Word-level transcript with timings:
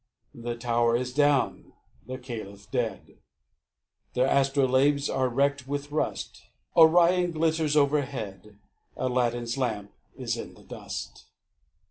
The 0.33 0.55
tower 0.55 0.95
is 0.95 1.13
down, 1.13 1.73
the 2.07 2.17
Caliph 2.17 2.71
dead, 2.71 3.19
Their 4.15 4.25
astrolabes 4.25 5.11
are 5.11 5.29
wrecked 5.29 5.67
with 5.67 5.91
rust. 5.91 6.41
Orion 6.75 7.29
glitters 7.29 7.77
overhead, 7.77 8.57
Aladdin's 8.97 9.59
lamp 9.59 9.91
is 10.17 10.37
in 10.37 10.55
the 10.55 10.63
dust. 10.63 11.27